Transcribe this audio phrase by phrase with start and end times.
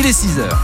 [0.00, 0.62] Il est 6 heures.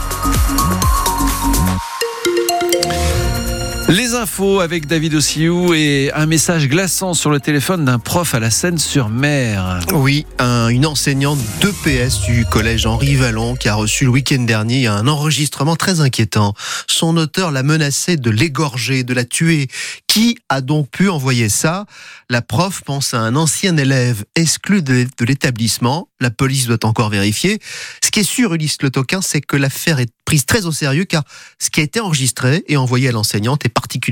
[3.88, 8.40] Les infos avec David Ossiou et un message glaçant sur le téléphone d'un prof à
[8.40, 9.80] la Seine-sur-Mer.
[9.92, 14.86] Oui, un- une enseignante d'EPS du collège Henri Vallon qui a reçu le week-end dernier
[14.86, 16.54] un enregistrement très inquiétant.
[16.86, 19.68] Son auteur l'a menacé de l'égorger, de la tuer.
[20.06, 21.86] Qui a donc pu envoyer ça?
[22.30, 26.08] La prof pense à un ancien élève exclu de, de l'établissement.
[26.20, 27.58] La police doit encore vérifier.
[28.04, 31.04] Ce qui est sûr, Ulysse Le Toquin, c'est que l'affaire est prise très au sérieux
[31.04, 31.22] car
[31.61, 34.04] ce qui a été enregistré et envoyé à l'enseignante est particulièrement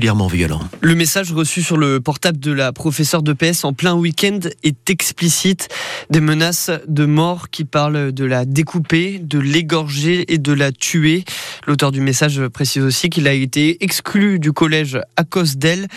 [0.81, 4.89] Le message reçu sur le portable de la professeure de PS en plein week-end est
[4.89, 5.69] explicite.
[6.09, 11.23] Des menaces de mort qui parlent de la découper, de l'égorger et de la tuer.
[11.67, 15.87] L'auteur du message précise aussi qu'il a été exclu du collège à cause d'elle.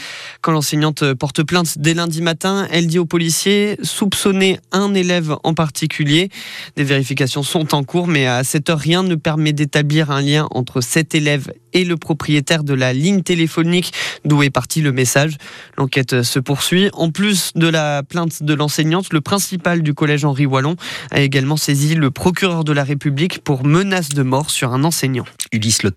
[0.42, 5.54] Quand l'enseignante porte plainte dès lundi matin, elle dit aux policiers soupçonner un élève en
[5.54, 6.28] particulier.
[6.76, 10.48] Des vérifications sont en cours, mais à cette heure, rien ne permet d'établir un lien
[10.50, 13.92] entre cet élève et le propriétaire de la ligne téléphonique
[14.24, 15.36] d'où est parti le message.
[15.76, 16.88] L'enquête se poursuit.
[16.94, 20.76] En plus de la plainte de l'enseignante, le principal du collège Henri Wallon
[21.10, 25.24] a également saisi le procureur de la République pour menace de mort sur un enseignant.
[25.52, 25.92] Ulysse Le.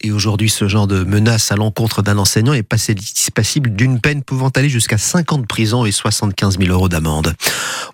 [0.00, 4.48] Et aujourd'hui, ce genre de menace à l'encontre d'un enseignant est passible d'une peine pouvant
[4.48, 7.34] aller jusqu'à 5 ans prison et 75 000 euros d'amende.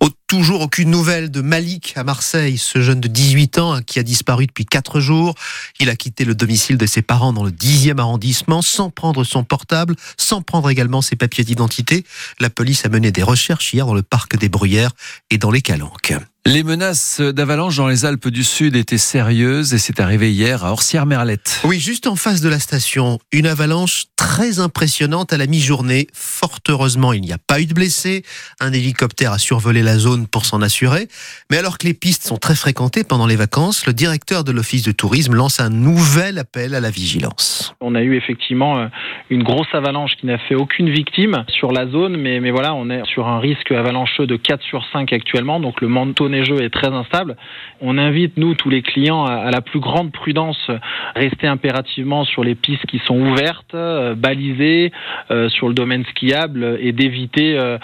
[0.00, 3.98] Au- toujours aucune nouvelle de Malik à Marseille, ce jeune de 18 ans hein, qui
[3.98, 5.34] a disparu depuis 4 jours.
[5.78, 9.44] Il a quitté le domicile de ses parents dans le 10e arrondissement sans prendre son
[9.44, 12.04] portable, sans prendre également ses papiers d'identité.
[12.40, 14.90] La police a mené des recherches hier dans le parc des Bruyères
[15.30, 16.14] et dans les Calanques.
[16.46, 20.72] Les menaces d'avalanche dans les Alpes du Sud étaient sérieuses et c'est arrivé hier à
[20.72, 21.62] Orsières-Merlette.
[21.64, 26.06] Oui, juste en face de la station, une avalanche très impressionnante à la mi-journée.
[26.12, 28.24] Fort heureusement, il n'y a pas eu de blessés.
[28.60, 31.08] Un hélicoptère a survolé la zone pour s'en assurer.
[31.50, 34.82] Mais alors que les pistes sont très fréquentées pendant les vacances, le directeur de l'Office
[34.82, 37.74] de tourisme lance un nouvel appel à la vigilance.
[37.80, 38.88] On a eu effectivement euh,
[39.30, 42.90] une grosse avalanche qui n'a fait aucune victime sur la zone, mais, mais voilà, on
[42.90, 46.70] est sur un risque avalancheux de 4 sur 5 actuellement, donc le manteau neigeux est
[46.70, 47.36] très instable.
[47.80, 50.70] On invite, nous, tous les clients, à, la plus grande prudence,
[51.16, 54.92] rester impérativement sur les pistes qui sont ouvertes, euh, balisées,
[55.30, 57.78] euh, sur le domaine skiable, et d'éviter euh,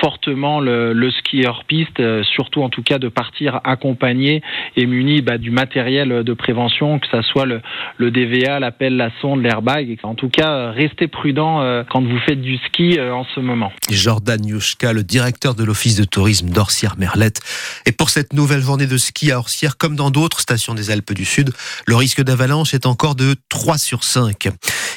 [0.00, 4.42] fortement le, le ski hors piste, euh, surtout en tout cas de partir accompagné
[4.76, 7.60] et muni bah, du matériel de prévention, que ça soit le,
[7.96, 9.98] le DVA, la pelle, la sonde, l'airbag.
[10.02, 13.72] En tout cas, restez prudent euh, quand vous faites du ski euh, en ce moment.
[13.90, 17.40] Jordan Yushka, le directeur de l'Office de tourisme d'Orsières-Merlette.
[17.86, 21.12] Et pour cette nouvelle journée de ski à Orsières, comme dans d'autres stations des Alpes
[21.12, 21.50] du Sud,
[21.86, 24.48] le risque d'avalanche est encore de 3 sur 5.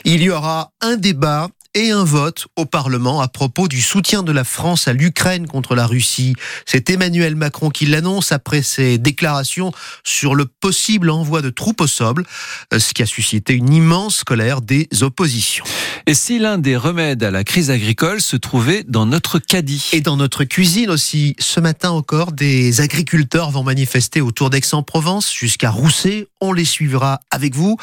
[0.05, 4.31] Il y aura un débat et un vote au Parlement à propos du soutien de
[4.31, 6.35] la France à l'Ukraine contre la Russie.
[6.65, 9.71] C'est Emmanuel Macron qui l'annonce après ses déclarations
[10.03, 12.25] sur le possible envoi de troupes au sol,
[12.73, 15.65] euh, ce qui a suscité une immense colère des oppositions.
[16.07, 19.89] Et si l'un des remèdes à la crise agricole se trouvait dans notre caddie?
[19.93, 25.69] Et dans notre cuisine aussi, ce matin encore, des agriculteurs vont manifester autour d'Aix-en-Provence jusqu'à
[25.69, 26.27] Rousset.
[26.41, 27.77] On les suivra avec vous,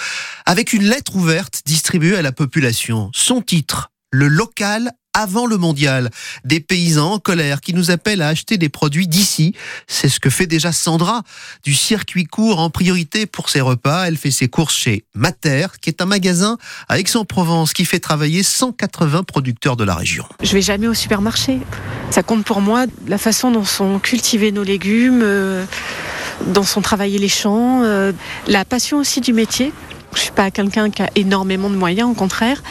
[0.46, 3.10] avec une lettre ouverte distribuée à la population.
[3.14, 3.83] Son titre,
[4.14, 6.10] le local avant le mondial.
[6.44, 9.54] Des paysans en colère qui nous appellent à acheter des produits d'ici.
[9.86, 11.22] C'est ce que fait déjà Sandra,
[11.62, 14.06] du circuit court en priorité pour ses repas.
[14.06, 16.58] Elle fait ses courses chez Mater, qui est un magasin
[16.88, 20.24] à Aix-en-Provence qui fait travailler 180 producteurs de la région.
[20.42, 21.60] Je vais jamais au supermarché.
[22.10, 25.64] Ça compte pour moi la façon dont sont cultivés nos légumes, euh,
[26.46, 28.12] dont sont travaillés les champs, euh,
[28.48, 29.72] la passion aussi du métier.
[30.14, 32.62] Je suis pas quelqu'un qui a énormément de moyens, au contraire.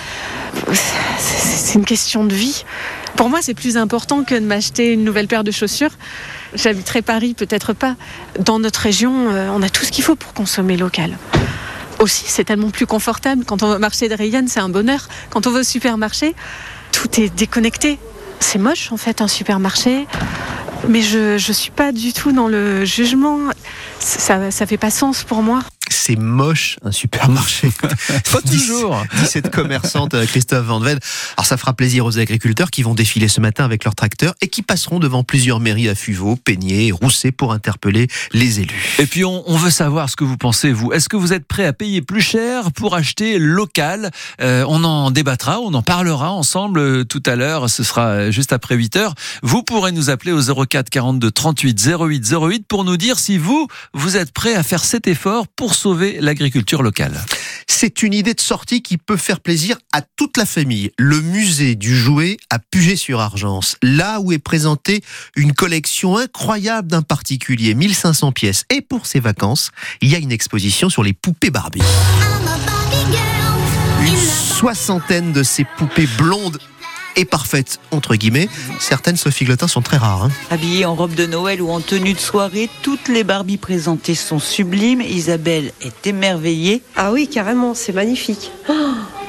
[1.18, 2.66] C'est une question de vie.
[3.16, 5.92] Pour moi, c'est plus important que de m'acheter une nouvelle paire de chaussures.
[6.56, 7.96] J'habiterai Paris, peut-être pas.
[8.40, 11.18] Dans notre région, euh, on a tout ce qu'il faut pour consommer local.
[12.00, 13.46] Aussi, c'est tellement plus confortable.
[13.46, 15.08] Quand on va au marché de Rayanne, c'est un bonheur.
[15.30, 16.36] Quand on va au supermarché,
[16.92, 18.00] tout est déconnecté.
[18.40, 20.08] C'est moche, en fait, un supermarché.
[20.90, 23.40] Mais je ne suis pas du tout dans le jugement.
[24.00, 25.62] Ça ça fait pas sens pour moi.
[25.94, 27.72] C'est moche, un supermarché.
[28.32, 29.06] Pas toujours.
[29.26, 31.00] Cette commerçante euh, Christophe Van Ven.
[31.38, 34.48] Alors ça fera plaisir aux agriculteurs qui vont défiler ce matin avec leurs tracteurs et
[34.48, 38.96] qui passeront devant plusieurs mairies à Fuveau, Peigné et Rousset pour interpeller les élus.
[39.00, 40.92] Et puis on, on veut savoir ce que vous pensez, vous.
[40.92, 44.12] Est-ce que vous êtes prêt à payer plus cher pour acheter local?
[44.42, 47.70] Euh, On en débattra, on en parlera ensemble euh, tout à l'heure.
[47.70, 49.14] Ce sera juste après 8 heures.
[49.44, 53.68] Vous pourrez nous appeler au 04 42 38 08 08 pour nous dire si vous,
[53.94, 57.20] vous êtes prêt à faire cet effort pour sauver sauver l'agriculture locale.
[57.68, 60.92] C'est une idée de sortie qui peut faire plaisir à toute la famille.
[60.98, 65.04] Le musée du jouet à Puget-sur-Argence, là où est présentée
[65.36, 68.64] une collection incroyable d'un particulier, 1500 pièces.
[68.70, 71.82] Et pour ses vacances, il y a une exposition sur les poupées Barbie.
[74.02, 76.60] Une soixantaine de ces poupées blondes
[77.16, 78.50] et parfaites, entre guillemets.
[78.80, 80.24] Certaines, Sophie Glotin, sont très rares.
[80.26, 80.32] hein.
[80.50, 84.40] Habillées en robe de Noël ou en tenue de soirée, toutes les Barbies présentées sont
[84.40, 85.02] sublimes.
[85.02, 86.82] Isabelle est émerveillée.
[86.96, 88.52] Ah oui, carrément, c'est magnifique.
[88.70, 88.74] Oh,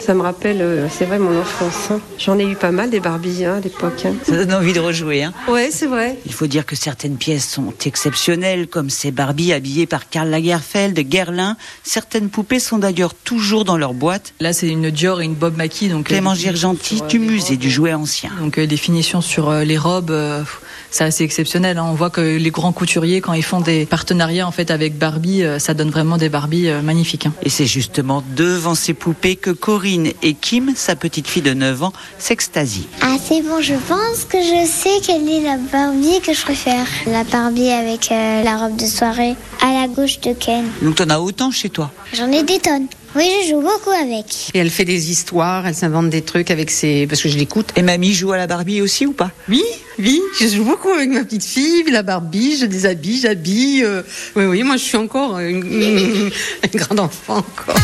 [0.04, 1.90] ça me rappelle, euh, c'est vrai, mon enfance.
[1.90, 2.00] hein.
[2.18, 4.02] J'en ai eu pas mal des Barbies hein, à l'époque.
[4.04, 4.12] hein.
[4.22, 5.22] Ça donne envie de rejouer.
[5.24, 5.32] Hein.
[5.48, 6.18] Ouais, c'est vrai.
[6.26, 10.98] Il faut dire que certaines pièces sont exceptionnelles, comme ces Barbies habillées par Karl Lagerfeld,
[11.08, 11.56] Guerlain.
[11.84, 14.34] Certaines poupées sont d'ailleurs toujours dans leur boîte.
[14.40, 15.88] Là, c'est une Dior et une Bob Mackie.
[15.88, 17.58] Donc, Clément euh, Girgenti euh, du les musée robes.
[17.58, 18.30] du jouet ancien.
[18.40, 20.42] Donc, euh, des finitions sur euh, les robes, euh,
[20.90, 21.78] c'est assez exceptionnel.
[21.78, 21.86] hein.
[21.88, 25.42] On voit que les grands couturiers, quand ils font des partenariats en fait avec Barbie,
[25.44, 27.26] euh, ça donne vraiment des Barbies euh, magnifiques.
[27.26, 27.32] hein.
[27.42, 31.82] Et c'est justement devant ces poupées que Corinne et Kim, sa petite fille de 9
[31.85, 32.87] ans, s'extasient.
[33.00, 36.87] Ah c'est bon, je pense que je sais quelle est la Barbie que je préfère.
[37.06, 40.64] La Barbie avec euh, la robe de soirée à la gauche de Ken.
[40.82, 41.91] Donc t'en as autant chez toi?
[42.14, 42.87] J'en ai des tonnes.
[43.17, 44.50] Oui, je joue beaucoup avec.
[44.55, 47.06] Et elle fait des histoires, elle s'invente des trucs avec ses.
[47.06, 47.69] Parce que je l'écoute.
[47.76, 49.31] Et mamie joue à la Barbie aussi ou pas?
[49.49, 49.62] Oui,
[50.00, 53.85] oui, je joue beaucoup avec ma petite fille, la Barbie, je déshabille, j'habille.
[53.85, 54.02] euh,
[54.35, 56.31] Oui, oui, moi je suis encore une, une-
[56.75, 57.76] une grande enfant encore.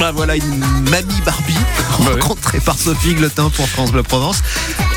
[0.00, 0.56] Ben voilà une
[0.90, 1.54] mamie Barbie
[1.90, 4.38] rencontrée par Sophie Glotin pour France Bleu Provence.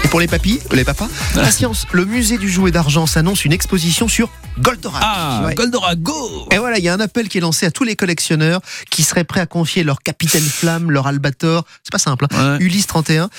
[0.05, 4.07] Et pour les papis, les papas, patience, le musée du jouet d'argent s'annonce une exposition
[4.07, 4.29] sur
[4.59, 5.01] Goldorak.
[5.03, 5.55] Ah, Ouais.
[5.55, 7.95] Goldorak, go Et voilà, il y a un appel qui est lancé à tous les
[7.95, 11.65] collectionneurs qui seraient prêts à confier leur Capitaine Flamme, leur Albator.
[11.83, 12.25] C'est pas simple.
[12.31, 12.57] hein.
[12.57, 12.63] Ouais.
[12.65, 13.29] Ulysse 31.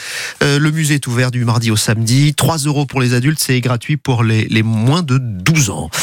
[0.43, 2.35] Euh, le musée est ouvert du mardi au samedi.
[2.35, 5.89] 3 euros pour les adultes, c'est gratuit pour les, les moins de 12 ans.